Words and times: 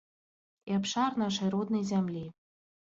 І 0.71 0.79
абшар 0.79 1.11
нашай 1.25 1.55
роднай 1.59 1.83
зямлі. 1.95 2.25